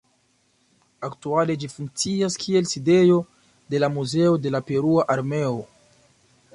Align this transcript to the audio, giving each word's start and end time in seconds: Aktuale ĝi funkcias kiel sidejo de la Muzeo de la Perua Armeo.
Aktuale 1.07 1.57
ĝi 1.63 1.69
funkcias 1.73 2.39
kiel 2.45 2.67
sidejo 2.73 3.21
de 3.75 3.83
la 3.85 3.93
Muzeo 3.99 4.33
de 4.47 4.57
la 4.57 4.67
Perua 4.73 5.09
Armeo. 5.17 5.55